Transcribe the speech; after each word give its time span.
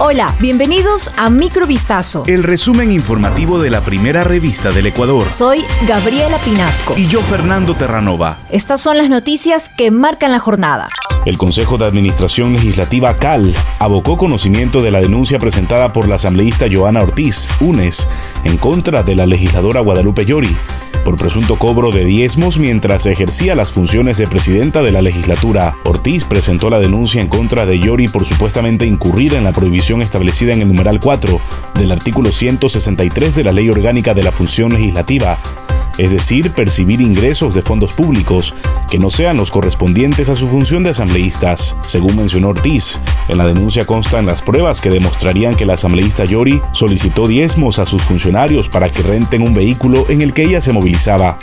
Hola, 0.00 0.32
bienvenidos 0.38 1.10
a 1.16 1.28
Microvistazo. 1.28 2.22
El 2.28 2.44
resumen 2.44 2.92
informativo 2.92 3.58
de 3.58 3.68
la 3.68 3.80
primera 3.80 4.22
revista 4.22 4.70
del 4.70 4.86
Ecuador. 4.86 5.28
Soy 5.28 5.64
Gabriela 5.88 6.38
Pinasco. 6.38 6.94
Y 6.96 7.08
yo, 7.08 7.20
Fernando 7.20 7.74
Terranova. 7.74 8.38
Estas 8.48 8.80
son 8.80 8.96
las 8.96 9.10
noticias 9.10 9.68
que 9.68 9.90
marcan 9.90 10.30
la 10.30 10.38
jornada. 10.38 10.86
El 11.26 11.36
Consejo 11.36 11.78
de 11.78 11.86
Administración 11.86 12.52
Legislativa 12.52 13.16
CAL 13.16 13.52
abocó 13.80 14.16
conocimiento 14.16 14.82
de 14.82 14.92
la 14.92 15.00
denuncia 15.00 15.40
presentada 15.40 15.92
por 15.92 16.06
la 16.06 16.14
asambleísta 16.14 16.66
Joana 16.72 17.02
Ortiz, 17.02 17.48
UNES, 17.58 18.08
en 18.44 18.56
contra 18.56 19.02
de 19.02 19.16
la 19.16 19.26
legisladora 19.26 19.80
Guadalupe 19.80 20.24
Llori 20.24 20.56
por 21.08 21.16
presunto 21.16 21.56
cobro 21.56 21.90
de 21.90 22.04
diezmos 22.04 22.58
mientras 22.58 23.06
ejercía 23.06 23.54
las 23.54 23.72
funciones 23.72 24.18
de 24.18 24.26
presidenta 24.26 24.82
de 24.82 24.92
la 24.92 25.00
legislatura. 25.00 25.74
Ortiz 25.84 26.26
presentó 26.26 26.68
la 26.68 26.80
denuncia 26.80 27.22
en 27.22 27.28
contra 27.28 27.64
de 27.64 27.78
Llori 27.78 28.08
por 28.08 28.26
supuestamente 28.26 28.84
incurrir 28.84 29.32
en 29.32 29.44
la 29.44 29.52
prohibición 29.52 30.02
establecida 30.02 30.52
en 30.52 30.60
el 30.60 30.68
numeral 30.68 31.00
4 31.00 31.40
del 31.76 31.92
artículo 31.92 32.30
163 32.30 33.34
de 33.34 33.42
la 33.42 33.52
Ley 33.52 33.70
Orgánica 33.70 34.12
de 34.12 34.22
la 34.22 34.32
Función 34.32 34.74
Legislativa 34.74 35.38
es 35.98 36.12
decir, 36.12 36.52
percibir 36.52 37.00
ingresos 37.00 37.54
de 37.54 37.62
fondos 37.62 37.92
públicos 37.92 38.54
que 38.88 38.98
no 38.98 39.10
sean 39.10 39.36
los 39.36 39.50
correspondientes 39.50 40.28
a 40.28 40.36
su 40.36 40.46
función 40.46 40.84
de 40.84 40.90
asambleístas. 40.90 41.76
Según 41.84 42.16
mencionó 42.16 42.50
Ortiz, 42.50 43.00
en 43.28 43.38
la 43.38 43.46
denuncia 43.46 43.86
constan 43.86 44.26
las 44.26 44.42
pruebas 44.42 44.80
que 44.80 44.90
demostrarían 44.90 45.54
que 45.54 45.66
la 45.66 45.74
asambleísta 45.74 46.24
Yori 46.24 46.60
solicitó 46.72 47.28
diezmos 47.28 47.78
a 47.78 47.86
sus 47.86 48.02
funcionarios 48.02 48.68
para 48.68 48.88
que 48.90 49.02
renten 49.02 49.42
un 49.42 49.54
vehículo 49.54 50.06
en 50.08 50.22
el 50.22 50.32
que 50.32 50.42
ella 50.42 50.60
se 50.60 50.72
movilizaba. 50.72 51.38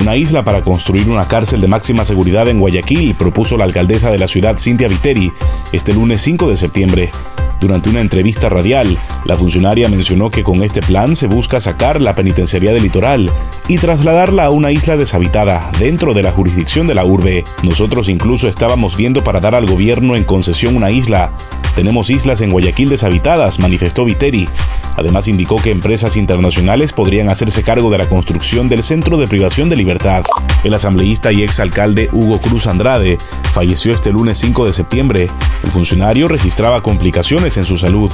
Una 0.00 0.16
isla 0.16 0.44
para 0.44 0.62
construir 0.62 1.08
una 1.08 1.28
cárcel 1.28 1.60
de 1.60 1.68
máxima 1.68 2.04
seguridad 2.04 2.48
en 2.48 2.60
Guayaquil 2.60 3.14
propuso 3.14 3.56
la 3.56 3.64
alcaldesa 3.64 4.10
de 4.10 4.18
la 4.18 4.28
ciudad 4.28 4.58
Cintia 4.58 4.88
Viteri 4.88 5.32
este 5.72 5.94
lunes 5.94 6.22
5 6.22 6.48
de 6.48 6.56
septiembre. 6.56 7.10
Durante 7.60 7.88
una 7.88 8.00
entrevista 8.00 8.48
radial, 8.48 8.98
la 9.24 9.36
funcionaria 9.36 9.88
mencionó 9.88 10.30
que 10.30 10.42
con 10.42 10.62
este 10.62 10.82
plan 10.82 11.16
se 11.16 11.26
busca 11.26 11.60
sacar 11.60 12.00
la 12.00 12.14
penitenciaría 12.14 12.72
del 12.72 12.82
litoral 12.82 13.30
y 13.66 13.78
trasladarla 13.78 14.44
a 14.44 14.50
una 14.50 14.72
isla 14.72 14.96
deshabitada 14.96 15.70
dentro 15.78 16.12
de 16.12 16.22
la 16.22 16.32
jurisdicción 16.32 16.86
de 16.86 16.94
la 16.94 17.04
urbe. 17.04 17.44
Nosotros 17.62 18.08
incluso 18.08 18.48
estábamos 18.48 18.96
viendo 18.96 19.24
para 19.24 19.40
dar 19.40 19.54
al 19.54 19.66
gobierno 19.66 20.16
en 20.16 20.24
concesión 20.24 20.76
una 20.76 20.90
isla. 20.90 21.32
Tenemos 21.76 22.08
islas 22.08 22.40
en 22.40 22.50
Guayaquil 22.50 22.88
deshabitadas, 22.88 23.58
manifestó 23.58 24.06
Viteri. 24.06 24.48
Además 24.96 25.28
indicó 25.28 25.56
que 25.56 25.70
empresas 25.70 26.16
internacionales 26.16 26.94
podrían 26.94 27.28
hacerse 27.28 27.62
cargo 27.62 27.90
de 27.90 27.98
la 27.98 28.08
construcción 28.08 28.70
del 28.70 28.82
Centro 28.82 29.18
de 29.18 29.28
Privación 29.28 29.68
de 29.68 29.76
Libertad. 29.76 30.24
El 30.64 30.72
asambleísta 30.72 31.32
y 31.32 31.42
exalcalde 31.42 32.08
Hugo 32.12 32.40
Cruz 32.40 32.66
Andrade 32.66 33.18
falleció 33.52 33.92
este 33.92 34.10
lunes 34.10 34.38
5 34.38 34.64
de 34.64 34.72
septiembre. 34.72 35.28
El 35.62 35.70
funcionario 35.70 36.28
registraba 36.28 36.82
complicaciones 36.82 37.58
en 37.58 37.66
su 37.66 37.76
salud. 37.76 38.10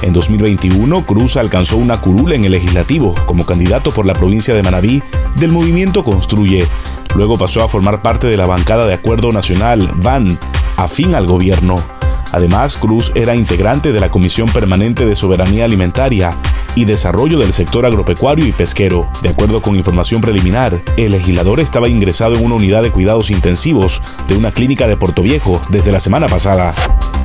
En 0.00 0.14
2021, 0.14 1.04
Cruz 1.04 1.36
alcanzó 1.36 1.76
una 1.76 2.00
curula 2.00 2.34
en 2.34 2.44
el 2.44 2.52
legislativo 2.52 3.14
como 3.26 3.44
candidato 3.44 3.90
por 3.90 4.06
la 4.06 4.14
provincia 4.14 4.54
de 4.54 4.62
Manabí 4.62 5.02
del 5.36 5.52
movimiento 5.52 6.02
Construye. 6.02 6.66
Luego 7.14 7.36
pasó 7.36 7.62
a 7.62 7.68
formar 7.68 8.00
parte 8.00 8.26
de 8.26 8.38
la 8.38 8.46
bancada 8.46 8.86
de 8.86 8.94
Acuerdo 8.94 9.32
Nacional, 9.32 9.90
VAN, 9.96 10.38
afín 10.78 11.14
al 11.14 11.26
gobierno. 11.26 12.01
Además, 12.32 12.76
Cruz 12.76 13.12
era 13.14 13.36
integrante 13.36 13.92
de 13.92 14.00
la 14.00 14.10
Comisión 14.10 14.48
Permanente 14.48 15.06
de 15.06 15.14
Soberanía 15.14 15.66
Alimentaria 15.66 16.34
y 16.74 16.86
Desarrollo 16.86 17.38
del 17.38 17.52
Sector 17.52 17.86
Agropecuario 17.86 18.46
y 18.46 18.52
Pesquero. 18.52 19.08
De 19.22 19.28
acuerdo 19.28 19.62
con 19.62 19.76
información 19.76 20.20
preliminar, 20.20 20.82
el 20.96 21.12
legislador 21.12 21.60
estaba 21.60 21.88
ingresado 21.88 22.36
en 22.36 22.44
una 22.44 22.54
unidad 22.54 22.82
de 22.82 22.90
cuidados 22.90 23.30
intensivos 23.30 24.02
de 24.26 24.36
una 24.36 24.52
clínica 24.52 24.86
de 24.86 24.96
Puerto 24.96 25.22
Viejo 25.22 25.60
desde 25.70 25.92
la 25.92 26.00
semana 26.00 26.26
pasada. 26.26 26.74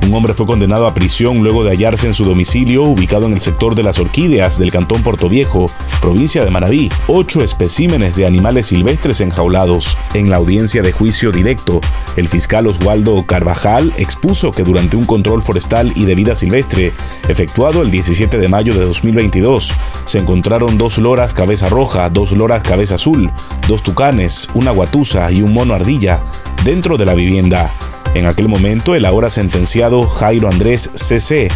Un 0.06 0.14
hombre 0.14 0.32
fue 0.32 0.46
condenado 0.46 0.86
a 0.86 0.94
prisión 0.94 1.38
luego 1.38 1.64
de 1.64 1.70
hallarse 1.70 2.06
en 2.06 2.14
su 2.14 2.24
domicilio 2.24 2.84
ubicado 2.84 3.26
en 3.26 3.34
el 3.34 3.40
sector 3.40 3.74
de 3.74 3.82
las 3.82 3.98
orquídeas 3.98 4.58
del 4.58 4.70
cantón 4.70 5.02
Puerto 5.02 5.28
Viejo, 5.28 5.70
provincia 6.00 6.44
de 6.44 6.50
Manabí, 6.50 6.90
ocho 7.08 7.42
especímenes 7.42 8.16
de 8.16 8.24
animales 8.24 8.66
silvestres 8.66 9.20
enjaulados. 9.20 9.98
En 10.14 10.30
la 10.30 10.36
audiencia 10.36 10.82
de 10.82 10.92
juicio 10.92 11.30
directo, 11.30 11.80
el 12.16 12.28
fiscal 12.28 12.66
Oswaldo 12.66 13.26
Carvajal 13.26 13.92
expuso 13.98 14.50
que 14.50 14.64
durante 14.64 14.96
un 14.96 15.04
control 15.04 15.42
forestal 15.42 15.92
y 15.94 16.04
de 16.04 16.14
vida 16.14 16.34
silvestre 16.34 16.92
efectuado 17.28 17.82
el 17.82 17.90
17 17.90 18.38
de 18.38 18.48
mayo 18.48 18.74
de 18.74 18.84
2022, 18.84 19.74
se 20.06 20.18
encontraron 20.18 20.78
dos 20.78 20.98
loras 20.98 21.34
cabeza 21.34 21.68
roja, 21.68 22.08
dos 22.08 22.32
loras 22.32 22.62
cabeza 22.62 22.94
azul, 22.94 23.30
dos 23.66 23.82
tucanes, 23.82 24.48
una 24.54 24.70
guatusa 24.70 25.30
y 25.30 25.42
un 25.42 25.52
mono 25.52 25.74
ardilla 25.74 26.22
dentro 26.64 26.96
de 26.96 27.04
la 27.04 27.14
vivienda. 27.14 27.70
En 28.14 28.26
aquel 28.26 28.48
momento, 28.48 28.94
el 28.94 29.04
ahora 29.04 29.30
sentenciado 29.30 30.02
Jairo 30.06 30.48
Andrés 30.48 30.90
CC 30.94 31.48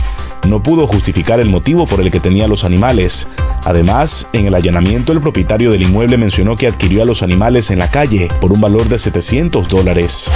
no 0.48 0.62
pudo 0.62 0.86
justificar 0.86 1.40
el 1.40 1.48
motivo 1.48 1.86
por 1.86 2.00
el 2.00 2.10
que 2.10 2.20
tenía 2.20 2.48
los 2.48 2.64
animales. 2.64 3.28
Además, 3.64 4.28
en 4.32 4.46
el 4.46 4.54
allanamiento 4.54 5.12
el 5.12 5.20
propietario 5.20 5.70
del 5.70 5.82
inmueble 5.82 6.16
mencionó 6.16 6.56
que 6.56 6.66
adquirió 6.66 7.02
a 7.02 7.06
los 7.06 7.22
animales 7.22 7.70
en 7.70 7.78
la 7.78 7.90
calle 7.90 8.28
por 8.40 8.52
un 8.52 8.60
valor 8.60 8.88
de 8.88 8.98
700 8.98 9.68
dólares. 9.68 10.30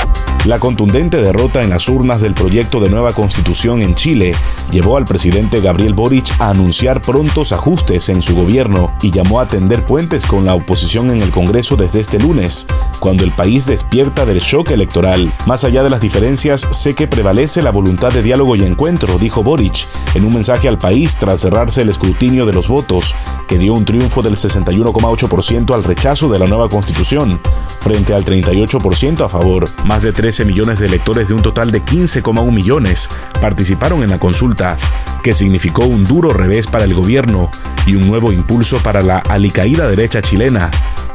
La 0.46 0.60
contundente 0.60 1.20
derrota 1.20 1.64
en 1.64 1.70
las 1.70 1.88
urnas 1.88 2.20
del 2.20 2.32
proyecto 2.32 2.78
de 2.78 2.88
nueva 2.88 3.12
constitución 3.12 3.82
en 3.82 3.96
Chile 3.96 4.32
llevó 4.70 4.96
al 4.96 5.04
presidente 5.04 5.60
Gabriel 5.60 5.92
Boric 5.92 6.40
a 6.40 6.50
anunciar 6.50 7.02
prontos 7.02 7.50
ajustes 7.50 8.08
en 8.10 8.22
su 8.22 8.36
gobierno 8.36 8.92
y 9.02 9.10
llamó 9.10 9.40
a 9.40 9.48
tender 9.48 9.82
puentes 9.82 10.24
con 10.24 10.44
la 10.44 10.54
oposición 10.54 11.10
en 11.10 11.20
el 11.20 11.32
Congreso 11.32 11.74
desde 11.74 11.98
este 11.98 12.20
lunes, 12.20 12.68
cuando 13.00 13.24
el 13.24 13.32
país 13.32 13.66
despierta 13.66 14.24
del 14.24 14.38
shock 14.38 14.70
electoral. 14.70 15.32
Más 15.46 15.64
allá 15.64 15.82
de 15.82 15.90
las 15.90 16.00
diferencias, 16.00 16.64
sé 16.70 16.94
que 16.94 17.08
prevalece 17.08 17.60
la 17.60 17.72
voluntad 17.72 18.12
de 18.12 18.22
diálogo 18.22 18.54
y 18.54 18.62
encuentro, 18.62 19.18
dijo 19.18 19.42
Boric, 19.42 19.84
en 20.14 20.24
un 20.24 20.32
mensaje 20.32 20.68
al 20.68 20.78
país 20.78 21.16
tras 21.16 21.40
cerrarse 21.40 21.82
el 21.82 21.88
escrutinio 21.88 22.46
de 22.46 22.52
los 22.52 22.68
votos, 22.68 23.16
que 23.48 23.58
dio 23.58 23.74
un 23.74 23.84
triunfo 23.84 24.22
del 24.22 24.36
61,8% 24.36 25.74
al 25.74 25.82
rechazo 25.82 26.28
de 26.28 26.38
la 26.38 26.46
nueva 26.46 26.68
constitución, 26.68 27.40
frente 27.80 28.14
al 28.14 28.24
38% 28.24 29.24
a 29.24 29.28
favor. 29.28 29.68
Más 29.84 30.02
de 30.02 30.12
13 30.36 30.52
millones 30.52 30.80
de 30.80 30.86
electores 30.86 31.28
de 31.28 31.34
un 31.34 31.40
total 31.40 31.70
de 31.70 31.82
15,1 31.82 32.52
millones 32.52 33.08
participaron 33.40 34.02
en 34.02 34.10
la 34.10 34.18
consulta, 34.18 34.76
que 35.22 35.32
significó 35.32 35.86
un 35.86 36.04
duro 36.04 36.30
revés 36.34 36.66
para 36.66 36.84
el 36.84 36.92
gobierno 36.92 37.50
y 37.86 37.94
un 37.94 38.06
nuevo 38.06 38.32
impulso 38.32 38.76
para 38.82 39.00
la 39.00 39.20
alicaída 39.20 39.88
derecha 39.88 40.20
chilena, 40.20 40.70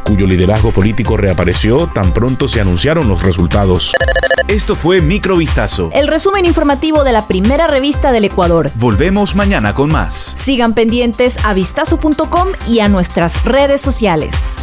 cuyo 0.05 0.25
liderazgo 0.25 0.71
político 0.71 1.17
reapareció 1.17 1.85
tan 1.85 2.13
pronto 2.13 2.47
se 2.47 2.61
anunciaron 2.61 3.07
los 3.07 3.21
resultados. 3.21 3.91
Esto 4.47 4.75
fue 4.75 5.01
Microvistazo. 5.01 5.91
El 5.93 6.07
resumen 6.07 6.47
informativo 6.47 7.03
de 7.03 7.11
la 7.11 7.27
primera 7.27 7.67
revista 7.67 8.11
del 8.11 8.25
Ecuador. 8.25 8.71
Volvemos 8.73 9.35
mañana 9.35 9.75
con 9.75 9.91
más. 9.91 10.33
Sigan 10.35 10.73
pendientes 10.73 11.37
a 11.43 11.53
vistazo.com 11.53 12.47
y 12.67 12.79
a 12.79 12.89
nuestras 12.89 13.45
redes 13.45 13.81
sociales. 13.81 14.55